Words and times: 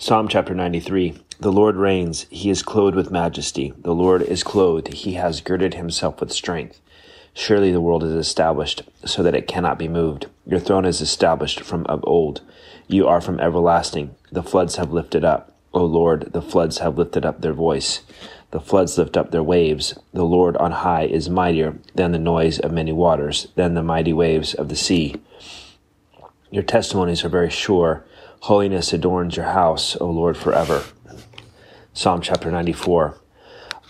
Psalm 0.00 0.28
chapter 0.28 0.54
93 0.54 1.20
The 1.40 1.50
Lord 1.50 1.74
reigns, 1.74 2.26
he 2.30 2.50
is 2.50 2.62
clothed 2.62 2.94
with 2.94 3.10
majesty. 3.10 3.72
The 3.78 3.92
Lord 3.92 4.22
is 4.22 4.44
clothed, 4.44 4.94
he 4.94 5.14
has 5.14 5.40
girded 5.40 5.74
himself 5.74 6.20
with 6.20 6.30
strength. 6.30 6.80
Surely 7.34 7.72
the 7.72 7.80
world 7.80 8.04
is 8.04 8.12
established, 8.12 8.82
so 9.04 9.24
that 9.24 9.34
it 9.34 9.48
cannot 9.48 9.76
be 9.76 9.88
moved. 9.88 10.26
Your 10.46 10.60
throne 10.60 10.84
is 10.84 11.00
established 11.00 11.62
from 11.62 11.84
of 11.86 12.04
old. 12.04 12.42
You 12.86 13.08
are 13.08 13.20
from 13.20 13.40
everlasting. 13.40 14.14
The 14.30 14.44
floods 14.44 14.76
have 14.76 14.92
lifted 14.92 15.24
up. 15.24 15.52
O 15.74 15.84
Lord, 15.84 16.32
the 16.32 16.42
floods 16.42 16.78
have 16.78 16.96
lifted 16.96 17.26
up 17.26 17.40
their 17.40 17.52
voice. 17.52 18.02
The 18.52 18.60
floods 18.60 18.96
lift 18.98 19.16
up 19.16 19.32
their 19.32 19.42
waves. 19.42 19.98
The 20.14 20.22
Lord 20.22 20.56
on 20.58 20.70
high 20.70 21.06
is 21.06 21.28
mightier 21.28 21.76
than 21.96 22.12
the 22.12 22.20
noise 22.20 22.60
of 22.60 22.70
many 22.70 22.92
waters, 22.92 23.48
than 23.56 23.74
the 23.74 23.82
mighty 23.82 24.12
waves 24.12 24.54
of 24.54 24.68
the 24.68 24.76
sea. 24.76 25.16
Your 26.52 26.62
testimonies 26.62 27.24
are 27.24 27.28
very 27.28 27.50
sure. 27.50 28.04
Holiness 28.42 28.92
adorns 28.92 29.36
your 29.36 29.46
house, 29.46 29.96
O 29.96 30.08
Lord, 30.08 30.36
forever. 30.36 30.84
Psalm 31.92 32.20
chapter 32.20 32.50
94. 32.52 33.18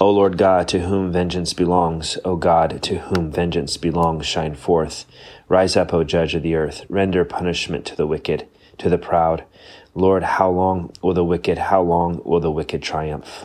O 0.00 0.10
Lord 0.10 0.38
God, 0.38 0.66
to 0.68 0.80
whom 0.80 1.12
vengeance 1.12 1.52
belongs, 1.52 2.18
O 2.24 2.34
God, 2.34 2.82
to 2.84 2.98
whom 2.98 3.30
vengeance 3.30 3.76
belongs, 3.76 4.24
shine 4.24 4.54
forth. 4.54 5.04
Rise 5.48 5.76
up, 5.76 5.92
O 5.92 6.02
judge 6.02 6.34
of 6.34 6.42
the 6.42 6.54
earth. 6.54 6.86
Render 6.88 7.26
punishment 7.26 7.84
to 7.86 7.96
the 7.96 8.06
wicked, 8.06 8.48
to 8.78 8.88
the 8.88 8.96
proud. 8.96 9.44
Lord, 9.94 10.22
how 10.22 10.48
long 10.48 10.92
will 11.02 11.14
the 11.14 11.24
wicked, 11.24 11.58
how 11.58 11.82
long 11.82 12.22
will 12.24 12.40
the 12.40 12.50
wicked 12.50 12.82
triumph? 12.82 13.44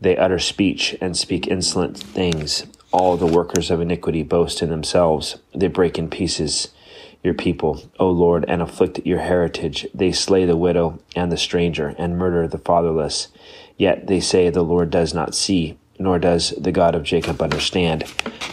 They 0.00 0.16
utter 0.16 0.38
speech 0.38 0.96
and 1.00 1.16
speak 1.16 1.48
insolent 1.48 1.98
things. 1.98 2.64
All 2.92 3.16
the 3.16 3.26
workers 3.26 3.72
of 3.72 3.80
iniquity 3.80 4.22
boast 4.22 4.62
in 4.62 4.70
themselves. 4.70 5.38
They 5.52 5.68
break 5.68 5.98
in 5.98 6.08
pieces 6.08 6.68
your 7.22 7.34
people, 7.34 7.82
O 7.98 8.10
Lord, 8.10 8.44
and 8.48 8.60
afflict 8.60 9.06
your 9.06 9.20
heritage. 9.20 9.86
They 9.94 10.12
slay 10.12 10.44
the 10.44 10.56
widow 10.56 10.98
and 11.14 11.30
the 11.30 11.36
stranger, 11.36 11.94
and 11.98 12.18
murder 12.18 12.48
the 12.48 12.58
fatherless. 12.58 13.28
Yet 13.76 14.06
they 14.06 14.20
say 14.20 14.50
the 14.50 14.62
Lord 14.62 14.90
does 14.90 15.14
not 15.14 15.34
see, 15.34 15.78
nor 15.98 16.18
does 16.18 16.50
the 16.58 16.72
God 16.72 16.94
of 16.94 17.04
Jacob 17.04 17.40
understand. 17.40 18.04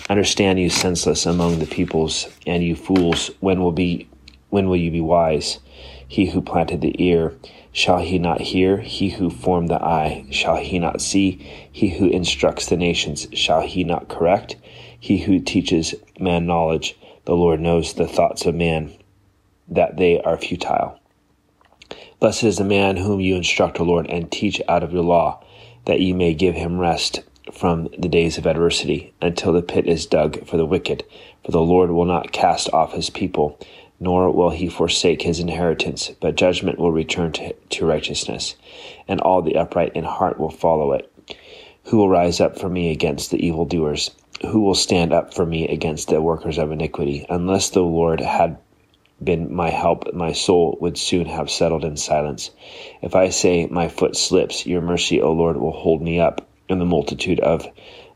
Understand, 0.09 0.59
you 0.59 0.69
senseless 0.69 1.25
among 1.25 1.59
the 1.59 1.65
peoples, 1.65 2.27
and 2.45 2.63
you 2.63 2.75
fools, 2.75 3.31
when 3.39 3.61
will 3.61 3.71
be 3.71 4.07
when 4.49 4.67
will 4.67 4.77
you 4.77 4.89
be 4.89 5.01
wise? 5.01 5.59
He 6.07 6.25
who 6.25 6.41
planted 6.41 6.81
the 6.81 6.95
ear, 7.03 7.35
shall 7.71 7.99
he 7.99 8.17
not 8.17 8.41
hear? 8.41 8.77
He 8.77 9.09
who 9.09 9.29
formed 9.29 9.69
the 9.69 9.83
eye, 9.83 10.25
shall 10.31 10.57
he 10.57 10.79
not 10.79 11.01
see? 11.01 11.37
He 11.71 11.89
who 11.89 12.07
instructs 12.07 12.65
the 12.65 12.77
nations, 12.77 13.27
shall 13.33 13.61
he 13.61 13.83
not 13.83 14.09
correct? 14.09 14.55
He 14.99 15.19
who 15.19 15.39
teaches 15.39 15.93
man 16.19 16.47
knowledge, 16.47 16.97
the 17.29 17.35
Lord 17.35 17.61
knows 17.61 17.93
the 17.93 18.07
thoughts 18.07 18.47
of 18.47 18.55
man, 18.55 18.91
that 19.67 19.97
they 19.97 20.19
are 20.19 20.35
futile. 20.35 20.99
Blessed 22.19 22.43
is 22.43 22.57
the 22.57 22.63
man 22.63 22.97
whom 22.97 23.19
you 23.19 23.35
instruct, 23.35 23.79
O 23.79 23.83
Lord, 23.83 24.07
and 24.09 24.31
teach 24.31 24.59
out 24.67 24.81
of 24.81 24.91
your 24.91 25.03
law, 25.03 25.45
that 25.85 26.01
ye 26.01 26.11
may 26.11 26.33
give 26.33 26.55
him 26.55 26.79
rest 26.79 27.21
from 27.53 27.87
the 27.95 28.09
days 28.09 28.39
of 28.39 28.47
adversity, 28.47 29.13
until 29.21 29.53
the 29.53 29.61
pit 29.61 29.85
is 29.85 30.07
dug 30.07 30.43
for 30.47 30.57
the 30.57 30.65
wicked. 30.65 31.03
For 31.45 31.51
the 31.51 31.61
Lord 31.61 31.91
will 31.91 32.05
not 32.05 32.31
cast 32.31 32.67
off 32.73 32.93
his 32.93 33.11
people, 33.11 33.59
nor 33.99 34.31
will 34.31 34.49
he 34.49 34.67
forsake 34.67 35.21
his 35.21 35.39
inheritance, 35.39 36.09
but 36.19 36.35
judgment 36.35 36.79
will 36.79 36.91
return 36.91 37.31
to, 37.33 37.53
to 37.53 37.85
righteousness, 37.85 38.55
and 39.07 39.21
all 39.21 39.43
the 39.43 39.55
upright 39.55 39.95
in 39.95 40.03
heart 40.03 40.39
will 40.39 40.49
follow 40.49 40.93
it. 40.93 41.13
Who 41.83 41.97
will 41.97 42.09
rise 42.09 42.41
up 42.41 42.57
for 42.57 42.69
me 42.69 42.89
against 42.89 43.29
the 43.29 43.45
evildoers? 43.45 44.09
Who 44.47 44.61
will 44.61 44.75
stand 44.75 45.13
up 45.13 45.33
for 45.33 45.45
me 45.45 45.67
against 45.67 46.07
the 46.07 46.21
workers 46.21 46.57
of 46.57 46.71
iniquity? 46.71 47.25
Unless 47.29 47.71
the 47.71 47.81
Lord 47.81 48.19
had 48.19 48.57
been 49.23 49.53
my 49.53 49.69
help, 49.69 50.13
my 50.13 50.31
soul 50.31 50.77
would 50.79 50.97
soon 50.97 51.25
have 51.25 51.49
settled 51.49 51.83
in 51.83 51.97
silence. 51.97 52.51
If 53.01 53.15
I 53.15 53.29
say, 53.29 53.67
My 53.67 53.89
foot 53.89 54.15
slips, 54.15 54.65
your 54.65 54.81
mercy, 54.81 55.21
O 55.21 55.33
Lord, 55.33 55.57
will 55.57 55.71
hold 55.71 56.01
me 56.01 56.19
up. 56.19 56.47
In 56.69 56.79
the 56.79 56.85
multitude 56.85 57.39
of 57.39 57.67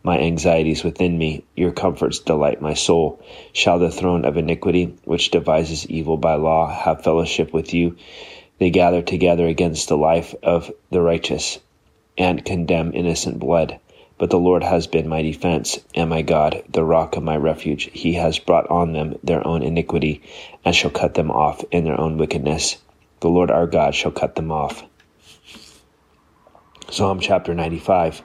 my 0.04 0.20
anxieties 0.20 0.84
within 0.84 1.18
me, 1.18 1.44
your 1.56 1.72
comforts 1.72 2.20
delight 2.20 2.62
my 2.62 2.74
soul. 2.74 3.20
Shall 3.52 3.80
the 3.80 3.90
throne 3.92 4.26
of 4.26 4.38
iniquity, 4.38 4.96
which 5.06 5.32
devises 5.32 5.88
evil 5.90 6.18
by 6.18 6.36
law, 6.36 6.70
have 6.70 7.04
fellowship 7.04 7.52
with 7.54 7.74
you? 7.74 7.98
They 8.60 8.70
gather 8.70 9.02
together 9.02 9.48
against 9.48 9.90
the 9.90 9.98
life 9.98 10.36
of 10.44 10.72
the 10.92 11.02
righteous 11.02 11.60
and 12.18 12.46
condemn 12.46 12.94
innocent 12.94 13.40
blood. 13.40 13.80
But 14.18 14.30
the 14.30 14.40
Lord 14.40 14.64
has 14.64 14.86
been 14.88 15.10
my 15.10 15.22
defense 15.22 15.80
and 15.96 16.10
my 16.10 16.22
God, 16.22 16.64
the 16.70 16.84
rock 16.84 17.16
of 17.16 17.24
my 17.24 17.36
refuge. 17.36 17.90
He 17.94 18.14
has 18.14 18.40
brought 18.40 18.70
on 18.70 18.94
them 18.94 19.18
their 19.24 19.46
own 19.46 19.64
iniquity, 19.64 20.22
and 20.64 20.76
shall 20.76 20.92
cut 20.92 21.16
them 21.16 21.32
off 21.32 21.64
in 21.72 21.84
their 21.84 22.00
own 22.00 22.18
wickedness. 22.18 22.78
The 23.22 23.30
Lord 23.30 23.50
our 23.50 23.68
God 23.68 23.96
shall 23.96 24.12
cut 24.12 24.36
them 24.36 24.52
off. 24.52 24.84
Psalm 26.92 27.20
chapter 27.20 27.56
95. 27.56 28.22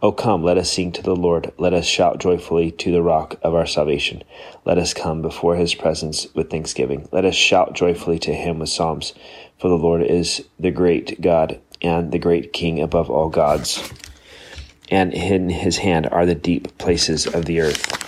O 0.00 0.12
come, 0.12 0.44
let 0.44 0.58
us 0.58 0.70
sing 0.70 0.92
to 0.92 1.02
the 1.02 1.16
Lord. 1.16 1.52
Let 1.58 1.74
us 1.74 1.86
shout 1.86 2.18
joyfully 2.18 2.70
to 2.72 2.92
the 2.92 3.02
rock 3.02 3.36
of 3.42 3.54
our 3.54 3.66
salvation. 3.66 4.22
Let 4.64 4.78
us 4.78 4.94
come 4.94 5.22
before 5.22 5.56
his 5.56 5.74
presence 5.74 6.26
with 6.34 6.50
thanksgiving. 6.50 7.08
Let 7.10 7.24
us 7.24 7.34
shout 7.34 7.74
joyfully 7.74 8.18
to 8.20 8.32
him 8.32 8.60
with 8.60 8.68
psalms. 8.68 9.12
For 9.58 9.68
the 9.68 9.78
Lord 9.78 10.02
is 10.02 10.44
the 10.58 10.70
great 10.70 11.20
God 11.20 11.60
and 11.80 12.12
the 12.12 12.18
great 12.18 12.52
King 12.52 12.80
above 12.80 13.10
all 13.10 13.28
gods 13.28 13.92
and 14.92 15.14
in 15.14 15.48
his 15.48 15.78
hand 15.78 16.06
are 16.12 16.26
the 16.26 16.34
deep 16.34 16.76
places 16.76 17.26
of 17.26 17.46
the 17.46 17.62
earth. 17.62 17.98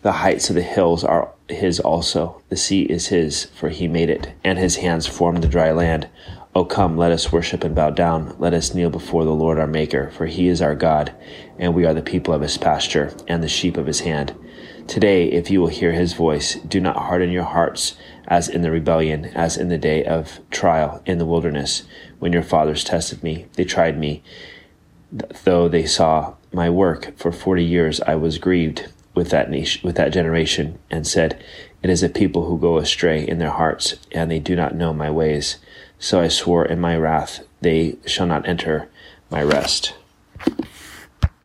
The 0.00 0.12
heights 0.12 0.48
of 0.48 0.56
the 0.56 0.62
hills 0.62 1.04
are 1.04 1.30
his 1.46 1.78
also. 1.78 2.40
The 2.48 2.56
sea 2.56 2.84
is 2.84 3.08
his, 3.08 3.44
for 3.44 3.68
he 3.68 3.86
made 3.86 4.08
it, 4.08 4.32
and 4.42 4.58
his 4.58 4.76
hands 4.76 5.06
formed 5.06 5.42
the 5.42 5.48
dry 5.48 5.72
land. 5.72 6.08
O 6.54 6.64
come, 6.64 6.96
let 6.96 7.12
us 7.12 7.30
worship 7.30 7.64
and 7.64 7.74
bow 7.74 7.90
down. 7.90 8.34
Let 8.38 8.54
us 8.54 8.74
kneel 8.74 8.88
before 8.88 9.26
the 9.26 9.34
Lord 9.34 9.58
our 9.58 9.66
Maker, 9.66 10.10
for 10.10 10.24
he 10.24 10.48
is 10.48 10.62
our 10.62 10.74
God, 10.74 11.14
and 11.58 11.74
we 11.74 11.84
are 11.84 11.94
the 11.94 12.00
people 12.00 12.32
of 12.32 12.40
his 12.40 12.56
pasture, 12.56 13.14
and 13.28 13.42
the 13.42 13.48
sheep 13.48 13.76
of 13.76 13.86
his 13.86 14.00
hand. 14.00 14.34
Today, 14.86 15.26
if 15.26 15.50
you 15.50 15.60
will 15.60 15.68
hear 15.68 15.92
his 15.92 16.14
voice, 16.14 16.54
do 16.54 16.80
not 16.80 16.96
harden 16.96 17.30
your 17.30 17.44
hearts 17.44 17.96
as 18.26 18.48
in 18.48 18.62
the 18.62 18.70
rebellion, 18.70 19.26
as 19.34 19.58
in 19.58 19.68
the 19.68 19.76
day 19.76 20.02
of 20.02 20.40
trial 20.50 21.02
in 21.04 21.18
the 21.18 21.26
wilderness, 21.26 21.82
when 22.20 22.32
your 22.32 22.42
fathers 22.42 22.84
tested 22.84 23.22
me. 23.22 23.46
They 23.54 23.64
tried 23.64 23.98
me 23.98 24.22
though 25.44 25.68
they 25.68 25.86
saw 25.86 26.34
my 26.52 26.68
work 26.68 27.16
for 27.16 27.30
forty 27.32 27.64
years, 27.64 28.00
I 28.00 28.14
was 28.16 28.38
grieved 28.38 28.88
with 29.14 29.30
that 29.30 29.50
nation, 29.50 29.80
with 29.84 29.96
that 29.96 30.12
generation, 30.12 30.78
and 30.90 31.06
said, 31.06 31.42
"It 31.82 31.90
is 31.90 32.02
a 32.02 32.08
people 32.08 32.46
who 32.46 32.58
go 32.58 32.78
astray 32.78 33.26
in 33.26 33.38
their 33.38 33.50
hearts, 33.50 33.94
and 34.12 34.30
they 34.30 34.40
do 34.40 34.56
not 34.56 34.74
know 34.74 34.92
my 34.92 35.10
ways." 35.10 35.58
So 35.98 36.20
I 36.20 36.28
swore 36.28 36.64
in 36.64 36.80
my 36.80 36.96
wrath, 36.96 37.40
they 37.60 37.96
shall 38.06 38.26
not 38.26 38.48
enter 38.48 38.88
my 39.30 39.42
rest. 39.42 39.94